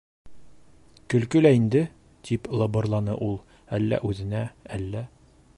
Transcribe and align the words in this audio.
—Көлкө 1.13 1.41
лә 1.47 1.51
инде! 1.57 1.83
—тип 2.29 2.49
лыбырланы 2.63 3.21
ул, 3.29 3.39
әллә 3.81 4.05
үҙенә, 4.11 4.45
әллә 4.81 5.09